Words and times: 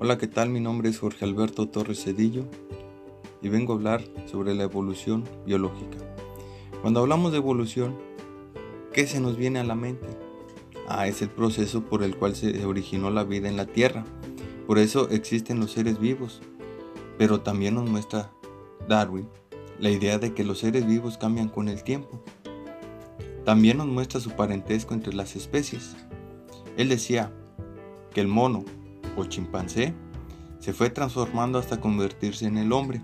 Hola, 0.00 0.16
¿qué 0.16 0.28
tal? 0.28 0.48
Mi 0.48 0.60
nombre 0.60 0.88
es 0.88 1.00
Jorge 1.00 1.24
Alberto 1.24 1.66
Torres 1.66 2.04
Cedillo 2.04 2.44
y 3.42 3.48
vengo 3.48 3.72
a 3.72 3.76
hablar 3.76 4.00
sobre 4.30 4.54
la 4.54 4.62
evolución 4.62 5.24
biológica. 5.44 5.98
Cuando 6.82 7.00
hablamos 7.00 7.32
de 7.32 7.38
evolución, 7.38 7.98
¿qué 8.92 9.08
se 9.08 9.18
nos 9.18 9.36
viene 9.36 9.58
a 9.58 9.64
la 9.64 9.74
mente? 9.74 10.06
Ah, 10.86 11.08
es 11.08 11.20
el 11.20 11.30
proceso 11.30 11.82
por 11.82 12.04
el 12.04 12.14
cual 12.14 12.36
se 12.36 12.64
originó 12.64 13.10
la 13.10 13.24
vida 13.24 13.48
en 13.48 13.56
la 13.56 13.66
Tierra. 13.66 14.04
Por 14.68 14.78
eso 14.78 15.10
existen 15.10 15.58
los 15.58 15.72
seres 15.72 15.98
vivos. 15.98 16.42
Pero 17.18 17.40
también 17.40 17.74
nos 17.74 17.90
muestra 17.90 18.30
Darwin 18.86 19.28
la 19.80 19.90
idea 19.90 20.20
de 20.20 20.32
que 20.32 20.44
los 20.44 20.60
seres 20.60 20.86
vivos 20.86 21.18
cambian 21.18 21.48
con 21.48 21.68
el 21.68 21.82
tiempo. 21.82 22.22
También 23.44 23.78
nos 23.78 23.88
muestra 23.88 24.20
su 24.20 24.30
parentesco 24.30 24.94
entre 24.94 25.12
las 25.12 25.34
especies. 25.34 25.96
Él 26.76 26.88
decía 26.88 27.32
que 28.14 28.20
el 28.20 28.28
mono 28.28 28.64
o 29.18 29.24
chimpancé 29.26 29.94
se 30.58 30.72
fue 30.72 30.90
transformando 30.90 31.58
hasta 31.58 31.80
convertirse 31.80 32.46
en 32.46 32.58
el 32.58 32.72
hombre. 32.72 33.02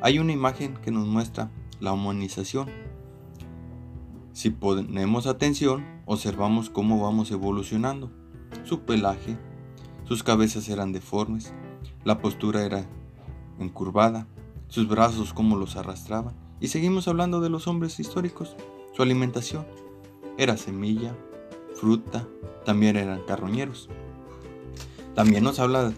Hay 0.00 0.18
una 0.18 0.32
imagen 0.32 0.74
que 0.76 0.90
nos 0.90 1.06
muestra 1.06 1.50
la 1.80 1.92
humanización. 1.92 2.68
Si 4.32 4.50
ponemos 4.50 5.26
atención, 5.26 5.84
observamos 6.04 6.70
cómo 6.70 7.00
vamos 7.00 7.30
evolucionando. 7.30 8.10
Su 8.64 8.80
pelaje, 8.80 9.36
sus 10.04 10.22
cabezas 10.22 10.68
eran 10.68 10.92
deformes, 10.92 11.52
la 12.04 12.18
postura 12.18 12.64
era 12.64 12.86
encurvada, 13.58 14.26
sus 14.68 14.88
brazos 14.88 15.32
como 15.32 15.56
los 15.56 15.76
arrastraban. 15.76 16.34
Y 16.60 16.68
seguimos 16.68 17.08
hablando 17.08 17.40
de 17.40 17.50
los 17.50 17.66
hombres 17.66 18.00
históricos. 18.00 18.56
Su 18.94 19.02
alimentación 19.02 19.66
era 20.38 20.56
semilla, 20.56 21.14
fruta, 21.74 22.26
también 22.64 22.96
eran 22.96 23.22
carroñeros. 23.26 23.88
También 25.16 25.44
nos 25.44 25.60
habla 25.60 25.94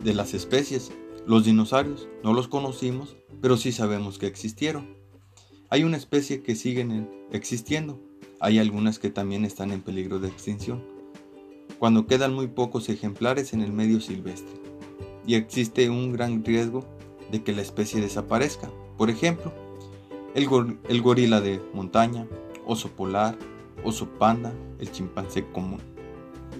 de 0.00 0.14
las 0.14 0.32
especies. 0.32 0.92
Los 1.26 1.44
dinosaurios 1.44 2.08
no 2.22 2.32
los 2.32 2.46
conocimos, 2.46 3.16
pero 3.42 3.56
sí 3.56 3.72
sabemos 3.72 4.16
que 4.16 4.28
existieron. 4.28 4.96
Hay 5.70 5.82
una 5.82 5.96
especie 5.96 6.44
que 6.44 6.54
siguen 6.54 7.10
existiendo. 7.32 8.00
Hay 8.38 8.60
algunas 8.60 9.00
que 9.00 9.10
también 9.10 9.44
están 9.44 9.72
en 9.72 9.82
peligro 9.82 10.20
de 10.20 10.28
extinción. 10.28 10.84
Cuando 11.80 12.06
quedan 12.06 12.32
muy 12.32 12.46
pocos 12.46 12.88
ejemplares 12.88 13.52
en 13.54 13.60
el 13.60 13.72
medio 13.72 14.00
silvestre. 14.00 14.54
Y 15.26 15.34
existe 15.34 15.90
un 15.90 16.12
gran 16.12 16.44
riesgo 16.44 16.86
de 17.32 17.42
que 17.42 17.52
la 17.52 17.62
especie 17.62 18.00
desaparezca. 18.00 18.70
Por 18.96 19.10
ejemplo, 19.10 19.52
el, 20.36 20.46
gorila 21.02 21.40
de 21.40 21.60
montaña, 21.74 22.28
oso 22.64 22.88
polar, 22.90 23.36
oso 23.82 24.06
panda, 24.10 24.54
el 24.78 24.92
chimpancé 24.92 25.44
común. 25.50 25.80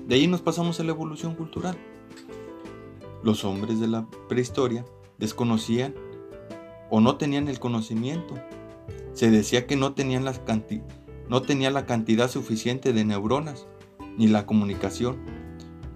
De 0.09 0.17
ahí 0.17 0.27
nos 0.27 0.41
pasamos 0.41 0.81
a 0.81 0.83
la 0.83 0.91
evolución 0.91 1.37
cultural. 1.37 1.79
Los 3.23 3.45
hombres 3.45 3.81
de 3.81 3.89
la 3.89 4.07
prehistoria 4.29 4.85
desconocían 5.19 5.95
o 6.91 7.01
no 7.01 7.17
tenían 7.17 7.49
el 7.49 7.61
conocimiento. 7.61 8.35
Se 9.13 9.31
decía 9.31 9.67
que 9.67 9.77
no 9.77 9.93
tenían 9.93 10.25
la, 10.25 11.87
cantidad 11.87 12.31
suficiente 12.31 12.93
de 12.93 13.05
neuronas 13.05 13.67
ni 14.17 14.27
la 14.27 14.47
comunicación. 14.47 15.19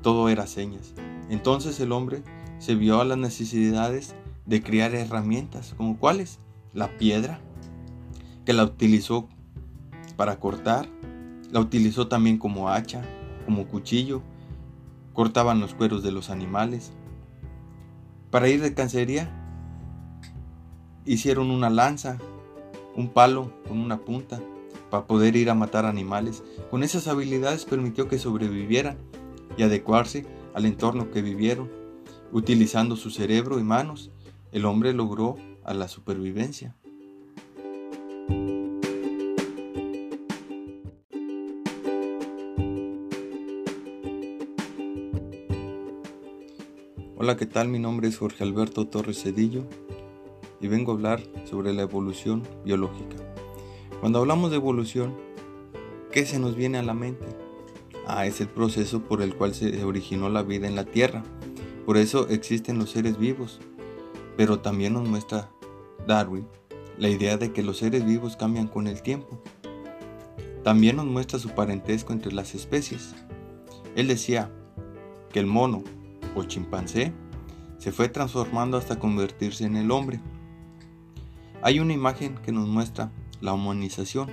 Todo 0.03 0.28
era 0.28 0.47
señas. 0.47 0.94
Entonces 1.31 1.81
el 1.81 1.92
hombre 1.92 2.22
se 2.58 2.75
vio 2.75 3.00
a 3.00 3.05
las 3.05 3.19
necesidades 3.19 4.14
de 4.47 4.62
crear 4.62 4.94
herramientas, 4.94 5.75
como 5.77 5.98
cuáles? 5.98 6.38
La 6.72 6.98
piedra, 6.98 7.41
que 8.44 8.53
la 8.53 8.64
utilizó 8.64 9.28
para 10.16 10.38
cortar, 10.38 10.88
la 11.50 11.61
utilizó 11.61 12.09
también 12.09 12.38
como 12.38 12.69
hacha, 12.69 13.03
como 13.47 13.66
cuchillo, 13.66 14.22
cortaban 15.12 15.61
los 15.61 15.75
cueros 15.75 16.03
de 16.03 16.12
los 16.12 16.31
animales. 16.31 16.92
Para 18.35 18.49
ir 18.49 18.61
de 18.61 18.75
cancería, 18.75 19.31
hicieron 21.05 21.53
una 21.53 21.71
lanza, 21.71 22.19
un 22.97 23.11
palo 23.11 23.53
con 23.69 23.78
una 23.78 23.99
punta, 23.99 24.41
para 24.91 25.06
poder 25.06 25.37
ir 25.37 25.50
a 25.50 25.55
matar 25.55 25.87
animales. 25.87 26.43
Con 26.69 26.83
esas 26.83 27.06
habilidades 27.06 27.65
permitió 27.65 28.09
que 28.09 28.19
sobrevivieran 28.19 28.99
y 29.56 29.62
adecuarse 29.62 30.27
al 30.53 30.67
entorno 30.67 31.12
que 31.12 31.23
vivieron, 31.23 31.71
utilizando 32.33 32.97
su 32.97 33.11
cerebro 33.11 33.61
y 33.61 33.62
manos 33.62 34.11
el 34.50 34.65
hombre 34.65 34.94
logró 34.94 35.37
a 35.62 35.73
la 35.73 35.87
supervivencia. 35.87 36.75
Hola, 47.16 47.36
¿qué 47.36 47.47
tal? 47.47 47.69
Mi 47.69 47.78
nombre 47.78 48.08
es 48.08 48.19
Jorge 48.19 48.42
Alberto 48.42 48.88
Torres 48.88 49.22
Cedillo 49.22 49.62
y 50.60 50.66
vengo 50.66 50.91
a 50.91 50.94
hablar 50.97 51.22
sobre 51.44 51.72
la 51.72 51.82
evolución 51.82 52.42
biológica. 52.64 53.14
Cuando 54.00 54.19
hablamos 54.19 54.50
de 54.50 54.56
evolución, 54.56 55.14
¿qué 56.10 56.26
se 56.26 56.41
nos 56.41 56.56
viene 56.56 56.78
a 56.78 56.82
la 56.82 56.92
mente? 56.92 57.25
Ah, 58.08 58.26
es 58.26 58.41
el 58.41 58.48
proceso 58.48 59.02
por 59.02 59.22
el 59.22 59.36
cual 59.36 59.54
se 59.54 59.84
originó 59.84 60.28
la 60.28 60.42
vida 60.42 60.66
en 60.66 60.75
la 60.75 60.86
Tierra. 60.86 61.22
Por 61.86 61.98
eso 61.98 62.26
existen 62.28 62.80
los 62.80 62.91
seres 62.91 63.16
vivos, 63.16 63.60
pero 64.36 64.58
también 64.58 64.94
nos 64.94 65.08
muestra 65.08 65.52
Darwin 66.08 66.48
la 66.98 67.10
idea 67.10 67.36
de 67.36 67.52
que 67.52 67.62
los 67.62 67.78
seres 67.78 68.04
vivos 68.04 68.36
cambian 68.36 68.66
con 68.66 68.88
el 68.88 69.02
tiempo. 69.02 69.41
También 70.64 70.96
nos 70.96 71.06
muestra 71.06 71.38
su 71.38 71.50
parentesco 71.50 72.12
entre 72.12 72.32
las 72.32 72.56
especies. 72.56 73.14
Él 73.94 74.08
decía 74.08 74.50
que 75.32 75.38
el 75.38 75.46
mono 75.46 75.84
o 76.34 76.45
chimpancé 76.45 77.12
se 77.78 77.93
fue 77.93 78.09
transformando 78.09 78.77
hasta 78.77 78.99
convertirse 78.99 79.65
en 79.65 79.77
el 79.77 79.91
hombre. 79.91 80.21
Hay 81.62 81.81
una 81.81 81.93
imagen 81.93 82.37
que 82.37 82.53
nos 82.53 82.69
muestra 82.69 83.11
la 83.41 83.53
humanización. 83.53 84.31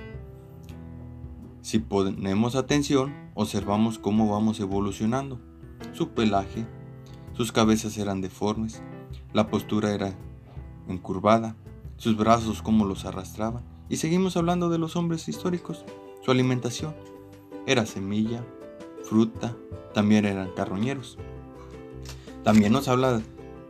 Si 1.60 1.78
ponemos 1.78 2.56
atención, 2.56 3.14
observamos 3.34 3.98
cómo 3.98 4.30
vamos 4.30 4.58
evolucionando. 4.60 5.40
Su 5.92 6.10
pelaje, 6.10 6.66
sus 7.34 7.52
cabezas 7.52 7.98
eran 7.98 8.20
deformes, 8.20 8.82
la 9.32 9.48
postura 9.48 9.92
era 9.92 10.14
encurvada, 10.88 11.56
sus 11.96 12.16
brazos 12.16 12.62
como 12.62 12.84
los 12.84 13.04
arrastraban. 13.04 13.64
Y 13.88 13.96
seguimos 13.96 14.36
hablando 14.36 14.70
de 14.70 14.78
los 14.78 14.96
hombres 14.96 15.28
históricos. 15.28 15.84
Su 16.22 16.30
alimentación 16.30 16.94
era 17.66 17.84
semilla, 17.86 18.44
fruta, 19.04 19.54
también 19.92 20.24
eran 20.24 20.50
carroñeros. 20.54 21.18
También 22.44 22.72
nos 22.72 22.88
habla 22.88 23.22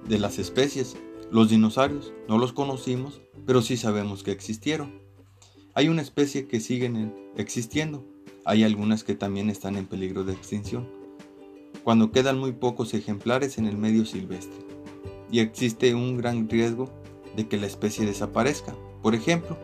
de 0.08 0.18
las 0.18 0.38
especies. 0.38 0.96
Los 1.30 1.50
dinosaurios 1.50 2.12
no 2.28 2.38
los 2.38 2.52
conocimos, 2.52 3.20
pero 3.46 3.62
sí 3.62 3.76
sabemos 3.76 4.22
que 4.22 4.32
existieron. 4.32 5.00
Hay 5.74 5.88
una 5.88 6.02
especie 6.02 6.46
que 6.46 6.60
siguen 6.60 7.14
existiendo. 7.36 8.04
Hay 8.44 8.64
algunas 8.64 9.04
que 9.04 9.14
también 9.14 9.50
están 9.50 9.76
en 9.76 9.86
peligro 9.86 10.24
de 10.24 10.32
extinción. 10.32 10.88
Cuando 11.84 12.12
quedan 12.12 12.38
muy 12.38 12.52
pocos 12.52 12.94
ejemplares 12.94 13.58
en 13.58 13.66
el 13.66 13.76
medio 13.76 14.04
silvestre 14.04 14.58
y 15.30 15.40
existe 15.40 15.94
un 15.94 16.18
gran 16.18 16.48
riesgo 16.48 16.90
de 17.34 17.48
que 17.48 17.56
la 17.56 17.66
especie 17.66 18.06
desaparezca. 18.06 18.74
Por 19.02 19.14
ejemplo, 19.14 19.56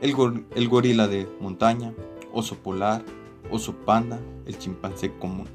el, 0.00 0.68
gorila 0.68 1.08
de 1.08 1.28
montaña, 1.40 1.92
oso 2.32 2.56
polar, 2.56 3.04
oso 3.50 3.74
panda, 3.74 4.20
el 4.46 4.58
chimpancé 4.58 5.12
común. 5.18 5.48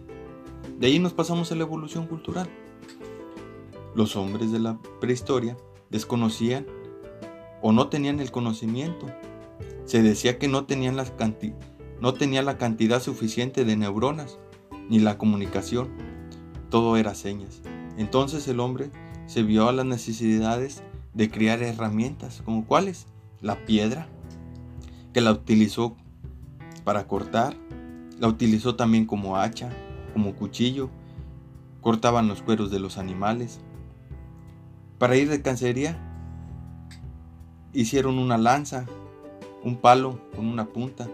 De 0.78 0.88
ahí 0.88 1.00
nos 1.00 1.14
pasamos 1.14 1.52
a 1.52 1.56
la 1.56 1.64
evolución 1.64 2.08
cultural. 2.08 2.50
Los 3.96 4.16
hombres 4.16 4.52
de 4.52 4.60
la 4.60 4.78
prehistoria 5.00 5.58
desconocían 5.90 6.66
o 7.62 7.72
no 7.72 7.90
tenían 7.90 8.20
el 8.20 8.32
conocimiento. 8.32 9.08
Se 9.86 10.02
decía 10.02 10.38
que 10.38 10.48
no 10.48 10.66
tenían, 10.66 10.98
tenía 12.14 12.42
la 12.44 12.58
cantidad 12.58 13.02
suficiente 13.02 13.66
de 13.66 13.76
neuronas 13.76 14.38
ni 14.90 15.00
la 15.00 15.18
comunicación. 15.18 15.90
Todo 16.70 16.98
era 16.98 17.16
señas. 17.16 17.62
Entonces 17.98 18.48
el 18.48 18.60
hombre 18.60 18.92
se 19.28 19.44
vio 19.44 19.68
a 19.68 19.72
las 19.72 19.86
necesidades 19.86 20.84
de 21.14 21.30
crear 21.30 21.62
herramientas, 21.62 22.42
como 22.46 22.66
cuáles? 22.66 23.08
La 23.42 23.66
piedra, 23.66 24.08
que 25.14 25.22
la 25.22 25.32
utilizó 25.32 25.96
para 26.84 27.08
cortar, 27.08 27.56
la 28.20 28.28
utilizó 28.28 28.76
también 28.76 29.06
como 29.06 29.38
hacha, 29.38 29.70
como 30.14 30.36
cuchillo, 30.36 30.90
cortaban 31.82 32.28
los 32.28 32.42
cueros 32.42 32.72
de 32.72 32.80
los 32.80 32.98
animales. 32.98 33.60
Para 34.98 35.16
ir 35.16 35.30
de 35.30 35.42
cancería, 35.42 35.98
hicieron 37.74 38.20
una 38.20 38.38
lanza, 38.38 38.86
un 39.64 39.78
palo 39.78 40.20
con 40.36 40.48
una 40.48 40.68
punta, 40.68 41.08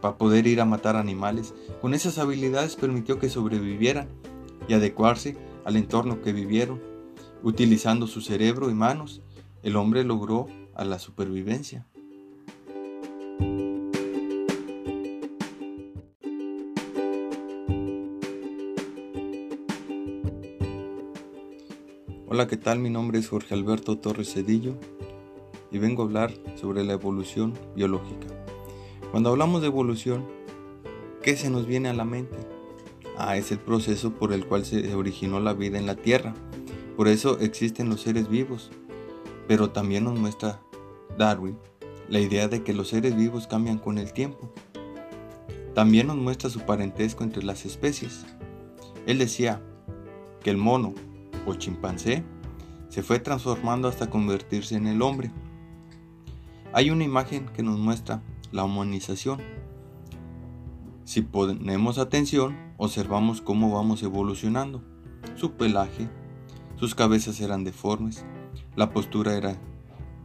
para 0.00 0.16
poder 0.16 0.46
ir 0.46 0.60
a 0.60 0.64
matar 0.64 0.96
animales. 0.96 1.54
Con 1.80 1.94
esas 1.94 2.18
habilidades 2.18 2.76
permitió 2.76 3.18
que 3.18 3.28
sobrevivieran 3.28 4.08
y 4.68 4.74
adecuarse 4.74 5.36
al 5.64 5.76
entorno 5.76 6.22
que 6.22 6.32
vivieron 6.32 6.92
Utilizando 7.44 8.06
su 8.06 8.20
cerebro 8.20 8.70
y 8.70 8.74
manos, 8.74 9.20
el 9.64 9.74
hombre 9.74 10.04
logró 10.04 10.46
a 10.76 10.84
la 10.84 11.00
supervivencia. 11.00 11.86
Hola, 22.34 22.46
¿qué 22.46 22.56
tal? 22.56 22.78
Mi 22.78 22.88
nombre 22.88 23.18
es 23.18 23.28
Jorge 23.28 23.52
Alberto 23.52 23.98
Torres 23.98 24.32
Cedillo 24.32 24.78
y 25.70 25.76
vengo 25.76 26.00
a 26.00 26.06
hablar 26.06 26.32
sobre 26.58 26.82
la 26.82 26.94
evolución 26.94 27.52
biológica. 27.76 28.26
Cuando 29.10 29.28
hablamos 29.28 29.60
de 29.60 29.66
evolución, 29.66 30.26
¿qué 31.22 31.36
se 31.36 31.50
nos 31.50 31.66
viene 31.66 31.90
a 31.90 31.92
la 31.92 32.06
mente? 32.06 32.38
Ah, 33.18 33.36
es 33.36 33.52
el 33.52 33.58
proceso 33.58 34.14
por 34.14 34.32
el 34.32 34.46
cual 34.46 34.64
se 34.64 34.94
originó 34.94 35.40
la 35.40 35.52
vida 35.52 35.76
en 35.76 35.84
la 35.84 35.94
Tierra. 35.94 36.32
Por 36.96 37.06
eso 37.06 37.38
existen 37.38 37.90
los 37.90 38.00
seres 38.00 38.30
vivos. 38.30 38.70
Pero 39.46 39.68
también 39.68 40.04
nos 40.04 40.18
muestra 40.18 40.62
Darwin 41.18 41.58
la 42.08 42.18
idea 42.18 42.48
de 42.48 42.62
que 42.62 42.72
los 42.72 42.88
seres 42.88 43.14
vivos 43.14 43.46
cambian 43.46 43.76
con 43.76 43.98
el 43.98 44.14
tiempo. 44.14 44.50
También 45.74 46.06
nos 46.06 46.16
muestra 46.16 46.48
su 46.48 46.60
parentesco 46.60 47.24
entre 47.24 47.42
las 47.42 47.66
especies. 47.66 48.24
Él 49.04 49.18
decía 49.18 49.60
que 50.42 50.48
el 50.48 50.56
mono 50.56 50.94
o 51.46 51.54
chimpancé 51.54 52.24
se 52.88 53.02
fue 53.02 53.18
transformando 53.18 53.88
hasta 53.88 54.10
convertirse 54.10 54.76
en 54.76 54.86
el 54.86 55.00
hombre. 55.00 55.30
Hay 56.74 56.90
una 56.90 57.04
imagen 57.04 57.46
que 57.46 57.62
nos 57.62 57.78
muestra 57.78 58.22
la 58.50 58.64
humanización. 58.64 59.40
Si 61.04 61.22
ponemos 61.22 61.98
atención, 61.98 62.54
observamos 62.76 63.40
cómo 63.40 63.72
vamos 63.72 64.02
evolucionando. 64.02 64.82
Su 65.36 65.52
pelaje, 65.52 66.08
sus 66.76 66.94
cabezas 66.94 67.40
eran 67.40 67.64
deformes, 67.64 68.26
la 68.76 68.92
postura 68.92 69.36
era 69.36 69.56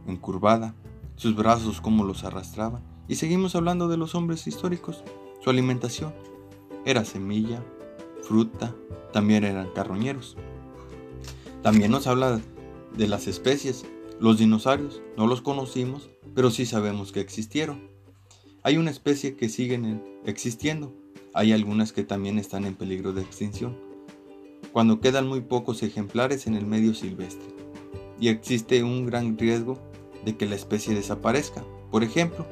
encurvada, 0.06 0.74
sus 1.16 1.34
brazos 1.34 1.80
cómo 1.80 2.04
los 2.04 2.24
arrastraban. 2.24 2.82
Y 3.08 3.14
seguimos 3.14 3.56
hablando 3.56 3.88
de 3.88 3.96
los 3.96 4.14
hombres 4.14 4.46
históricos. 4.46 5.02
Su 5.42 5.48
alimentación 5.48 6.12
era 6.84 7.04
semilla, 7.04 7.62
fruta, 8.22 8.74
también 9.12 9.44
eran 9.44 9.70
carroñeros. 9.74 10.36
También 11.62 11.90
nos 11.90 12.06
habla 12.06 12.40
de 12.96 13.08
las 13.08 13.26
especies. 13.26 13.84
Los 14.20 14.38
dinosaurios 14.38 15.02
no 15.16 15.26
los 15.26 15.42
conocimos, 15.42 16.10
pero 16.34 16.50
sí 16.50 16.66
sabemos 16.66 17.12
que 17.12 17.20
existieron. 17.20 17.90
Hay 18.62 18.76
una 18.76 18.90
especie 18.90 19.36
que 19.36 19.48
siguen 19.48 20.02
existiendo. 20.24 20.94
Hay 21.34 21.52
algunas 21.52 21.92
que 21.92 22.04
también 22.04 22.38
están 22.38 22.64
en 22.64 22.74
peligro 22.74 23.12
de 23.12 23.22
extinción. 23.22 23.76
Cuando 24.72 25.00
quedan 25.00 25.26
muy 25.26 25.40
pocos 25.40 25.82
ejemplares 25.82 26.46
en 26.46 26.54
el 26.54 26.66
medio 26.66 26.94
silvestre. 26.94 27.48
Y 28.20 28.28
existe 28.28 28.82
un 28.82 29.06
gran 29.06 29.38
riesgo 29.38 29.78
de 30.24 30.36
que 30.36 30.46
la 30.46 30.56
especie 30.56 30.94
desaparezca. 30.94 31.64
Por 31.90 32.02
ejemplo, 32.02 32.46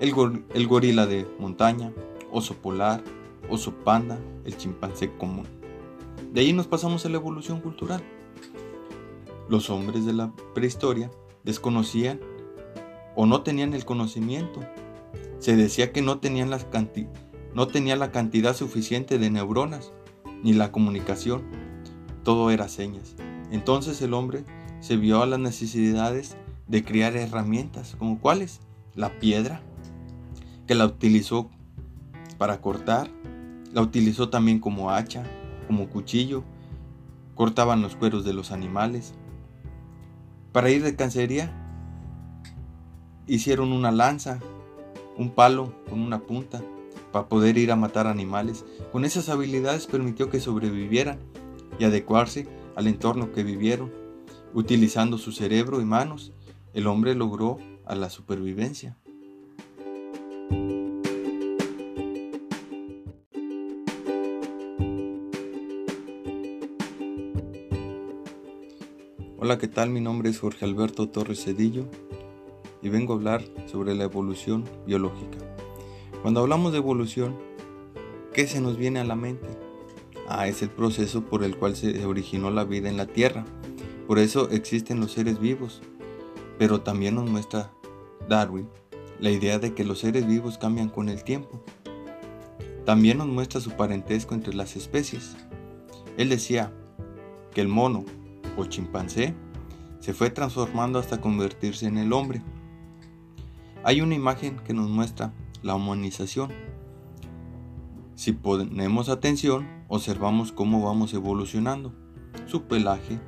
el, 0.00 0.12
el 0.54 0.66
gorila 0.66 1.06
de 1.06 1.26
montaña, 1.38 1.92
oso 2.30 2.54
polar, 2.54 3.02
oso 3.48 3.72
panda, 3.84 4.18
el 4.44 4.56
chimpancé 4.56 5.10
común. 5.16 5.46
De 6.32 6.42
ahí 6.42 6.52
nos 6.52 6.68
pasamos 6.68 7.04
a 7.04 7.08
la 7.08 7.16
evolución 7.16 7.60
cultural. 7.60 8.02
Los 9.48 9.68
hombres 9.68 10.06
de 10.06 10.12
la 10.12 10.32
prehistoria 10.54 11.10
desconocían 11.42 12.20
o 13.16 13.26
no 13.26 13.42
tenían 13.42 13.74
el 13.74 13.84
conocimiento. 13.84 14.60
Se 15.40 15.56
decía 15.56 15.90
que 15.90 16.02
no 16.02 16.18
tenían, 16.20 16.50
no 16.50 16.56
la 17.96 18.12
cantidad 18.12 18.54
suficiente 18.54 19.18
de 19.18 19.30
neuronas 19.30 19.92
ni 20.44 20.52
la 20.52 20.70
comunicación. 20.70 21.42
Todo 22.22 22.50
era 22.50 22.68
señas. 22.68 23.16
Entonces 23.50 24.00
el 24.00 24.14
hombre 24.14 24.44
se 24.78 24.96
vio 24.96 25.22
a 25.22 25.26
las 25.26 25.40
necesidades 25.40 26.36
de 26.68 26.84
crear 26.84 27.16
herramientas, 27.16 27.96
como 27.98 28.20
cuáles? 28.20 28.60
La 28.94 29.18
piedra, 29.18 29.62
que 30.68 30.76
la 30.76 30.86
utilizó 30.86 31.50
para 32.38 32.60
cortar, 32.60 33.10
la 33.72 33.82
utilizó 33.82 34.28
también 34.28 34.60
como 34.60 34.90
hacha, 34.90 35.24
como 35.70 35.88
cuchillo, 35.88 36.42
cortaban 37.36 37.80
los 37.80 37.94
cueros 37.94 38.24
de 38.24 38.32
los 38.32 38.50
animales, 38.50 39.14
para 40.50 40.68
ir 40.68 40.82
de 40.82 40.96
cacería, 40.96 41.48
hicieron 43.28 43.70
una 43.70 43.92
lanza, 43.92 44.40
un 45.16 45.30
palo 45.30 45.72
con 45.88 46.00
una 46.00 46.22
punta, 46.22 46.60
para 47.12 47.28
poder 47.28 47.56
ir 47.56 47.70
a 47.70 47.76
matar 47.76 48.08
animales. 48.08 48.64
Con 48.90 49.04
esas 49.04 49.28
habilidades 49.28 49.86
permitió 49.86 50.28
que 50.28 50.40
sobrevivieran 50.40 51.20
y 51.78 51.84
adecuarse 51.84 52.48
al 52.74 52.88
entorno 52.88 53.30
que 53.30 53.44
vivieron. 53.44 53.92
Utilizando 54.52 55.18
su 55.18 55.30
cerebro 55.30 55.80
y 55.80 55.84
manos, 55.84 56.32
el 56.74 56.88
hombre 56.88 57.14
logró 57.14 57.58
a 57.86 57.94
la 57.94 58.10
supervivencia. 58.10 58.98
Hola, 69.42 69.56
¿qué 69.56 69.68
tal? 69.68 69.88
Mi 69.88 70.02
nombre 70.02 70.28
es 70.28 70.38
Jorge 70.38 70.66
Alberto 70.66 71.08
Torres 71.08 71.42
Cedillo 71.42 71.86
y 72.82 72.90
vengo 72.90 73.14
a 73.14 73.16
hablar 73.16 73.42
sobre 73.72 73.94
la 73.94 74.04
evolución 74.04 74.64
biológica. 74.86 75.38
Cuando 76.20 76.40
hablamos 76.40 76.72
de 76.72 76.78
evolución, 76.78 77.38
¿qué 78.34 78.46
se 78.46 78.60
nos 78.60 78.76
viene 78.76 79.00
a 79.00 79.04
la 79.04 79.16
mente? 79.16 79.48
Ah, 80.28 80.46
es 80.46 80.60
el 80.60 80.68
proceso 80.68 81.24
por 81.24 81.42
el 81.42 81.56
cual 81.56 81.74
se 81.74 82.04
originó 82.04 82.50
la 82.50 82.64
vida 82.64 82.90
en 82.90 82.98
la 82.98 83.06
Tierra. 83.06 83.46
Por 84.06 84.18
eso 84.18 84.50
existen 84.50 85.00
los 85.00 85.12
seres 85.12 85.40
vivos. 85.40 85.80
Pero 86.58 86.82
también 86.82 87.14
nos 87.14 87.30
muestra 87.30 87.72
Darwin 88.28 88.68
la 89.20 89.30
idea 89.30 89.58
de 89.58 89.72
que 89.72 89.84
los 89.84 90.00
seres 90.00 90.26
vivos 90.26 90.58
cambian 90.58 90.90
con 90.90 91.08
el 91.08 91.24
tiempo. 91.24 91.64
También 92.84 93.16
nos 93.16 93.28
muestra 93.28 93.62
su 93.62 93.70
parentesco 93.70 94.34
entre 94.34 94.52
las 94.52 94.76
especies. 94.76 95.34
Él 96.18 96.28
decía 96.28 96.74
que 97.54 97.62
el 97.62 97.68
mono 97.68 98.04
o 98.56 98.64
chimpancé 98.64 99.34
se 100.00 100.14
fue 100.14 100.30
transformando 100.30 100.98
hasta 100.98 101.20
convertirse 101.20 101.86
en 101.86 101.98
el 101.98 102.12
hombre. 102.12 102.42
Hay 103.84 104.00
una 104.00 104.14
imagen 104.14 104.58
que 104.60 104.74
nos 104.74 104.88
muestra 104.88 105.32
la 105.62 105.74
humanización. 105.74 106.50
Si 108.14 108.32
ponemos 108.32 109.08
atención, 109.08 109.68
observamos 109.88 110.52
cómo 110.52 110.82
vamos 110.82 111.14
evolucionando. 111.14 111.92
Su 112.46 112.64
pelaje, 112.64 113.20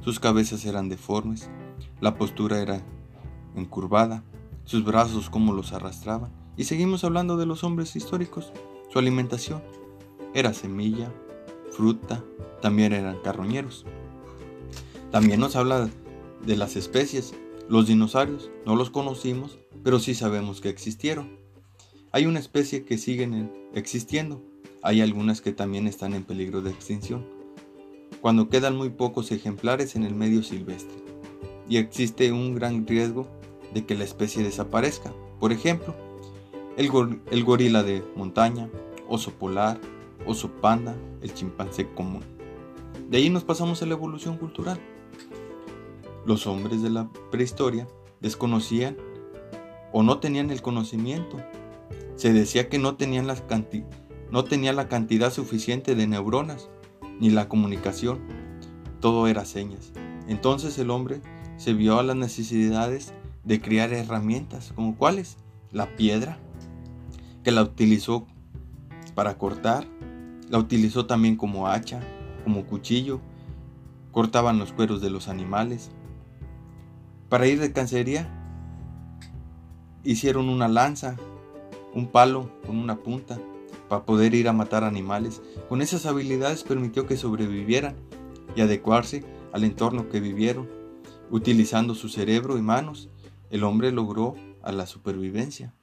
sus 0.00 0.20
cabezas 0.20 0.64
eran 0.64 0.88
deformes, 0.88 1.50
la 2.00 2.16
postura 2.16 2.60
era 2.60 2.82
encurvada, 3.54 4.24
sus 4.64 4.84
brazos 4.84 5.30
cómo 5.30 5.52
los 5.52 5.72
arrastraban. 5.72 6.32
Y 6.56 6.64
seguimos 6.64 7.04
hablando 7.04 7.36
de 7.36 7.46
los 7.46 7.64
hombres 7.64 7.96
históricos. 7.96 8.52
Su 8.90 8.98
alimentación 8.98 9.62
era 10.34 10.52
semilla, 10.54 11.12
fruta, 11.70 12.22
también 12.60 12.92
eran 12.92 13.18
carroñeros. 13.22 13.84
También 15.14 15.38
nos 15.38 15.54
habla 15.54 15.88
de 16.44 16.56
las 16.56 16.74
especies. 16.74 17.34
Los 17.68 17.86
dinosaurios 17.86 18.50
no 18.66 18.74
los 18.74 18.90
conocimos, 18.90 19.60
pero 19.84 20.00
sí 20.00 20.12
sabemos 20.12 20.60
que 20.60 20.70
existieron. 20.70 21.38
Hay 22.10 22.26
una 22.26 22.40
especie 22.40 22.84
que 22.84 22.98
siguen 22.98 23.52
existiendo. 23.74 24.42
Hay 24.82 25.02
algunas 25.02 25.40
que 25.40 25.52
también 25.52 25.86
están 25.86 26.14
en 26.14 26.24
peligro 26.24 26.62
de 26.62 26.72
extinción. 26.72 27.24
Cuando 28.20 28.48
quedan 28.48 28.74
muy 28.74 28.90
pocos 28.90 29.30
ejemplares 29.30 29.94
en 29.94 30.02
el 30.02 30.16
medio 30.16 30.42
silvestre. 30.42 30.96
Y 31.68 31.76
existe 31.76 32.32
un 32.32 32.56
gran 32.56 32.84
riesgo 32.84 33.28
de 33.72 33.86
que 33.86 33.94
la 33.94 34.02
especie 34.02 34.42
desaparezca. 34.42 35.12
Por 35.38 35.52
ejemplo, 35.52 35.94
el, 36.76 36.90
el 37.30 37.44
gorila 37.44 37.84
de 37.84 38.02
montaña, 38.16 38.68
oso 39.08 39.30
polar, 39.30 39.80
oso 40.26 40.50
panda, 40.60 40.96
el 41.22 41.32
chimpancé 41.34 41.86
común. 41.94 42.33
De 43.10 43.18
ahí 43.18 43.30
nos 43.30 43.44
pasamos 43.44 43.82
a 43.82 43.86
la 43.86 43.92
evolución 43.92 44.38
cultural. 44.38 44.80
Los 46.26 46.46
hombres 46.46 46.82
de 46.82 46.90
la 46.90 47.10
prehistoria 47.30 47.86
desconocían 48.20 48.96
o 49.92 50.02
no 50.02 50.18
tenían 50.18 50.50
el 50.50 50.62
conocimiento. 50.62 51.36
Se 52.16 52.32
decía 52.32 52.68
que 52.68 52.78
no 52.78 52.96
tenían, 52.96 53.26
no 53.26 54.44
la 54.72 54.88
cantidad 54.88 55.32
suficiente 55.32 55.94
de 55.94 56.06
neuronas 56.06 56.70
ni 57.20 57.30
la 57.30 57.48
comunicación. 57.48 58.20
Todo 59.00 59.28
era 59.28 59.44
señas. 59.44 59.92
Entonces 60.26 60.78
el 60.78 60.90
hombre 60.90 61.20
se 61.56 61.74
vio 61.74 61.98
a 61.98 62.02
las 62.02 62.16
necesidades 62.16 63.12
de 63.44 63.60
crear 63.60 63.92
herramientas, 63.92 64.72
como 64.74 64.96
cuáles? 64.96 65.36
La 65.70 65.96
piedra, 65.96 66.38
que 67.42 67.50
la 67.50 67.62
utilizó 67.62 68.26
para 69.14 69.36
cortar, 69.36 69.86
la 70.48 70.58
utilizó 70.58 71.06
también 71.06 71.36
como 71.36 71.68
hacha, 71.68 72.00
como 72.44 72.66
cuchillo, 72.66 73.20
cortaban 74.12 74.58
los 74.58 74.72
cueros 74.72 75.00
de 75.00 75.10
los 75.10 75.28
animales, 75.28 75.90
para 77.28 77.48
ir 77.48 77.58
de 77.58 77.72
cacería, 77.72 78.28
hicieron 80.04 80.48
una 80.48 80.68
lanza, 80.68 81.16
un 81.92 82.06
palo 82.06 82.50
con 82.64 82.78
una 82.78 82.96
punta, 82.96 83.40
para 83.88 84.04
poder 84.04 84.34
ir 84.34 84.48
a 84.48 84.52
matar 84.52 84.84
animales. 84.84 85.42
Con 85.68 85.82
esas 85.82 86.06
habilidades 86.06 86.62
permitió 86.62 87.06
que 87.06 87.16
sobrevivieran 87.16 87.96
y 88.54 88.60
adecuarse 88.60 89.24
al 89.52 89.64
entorno 89.64 90.08
que 90.08 90.20
vivieron. 90.20 90.68
Utilizando 91.30 91.94
su 91.94 92.08
cerebro 92.08 92.56
y 92.58 92.62
manos, 92.62 93.08
el 93.50 93.64
hombre 93.64 93.90
logró 93.90 94.36
a 94.62 94.72
la 94.72 94.86
supervivencia. 94.86 95.74